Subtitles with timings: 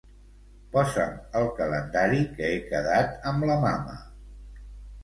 [0.75, 4.01] Posa'm al calendari que he quedat amb la mama.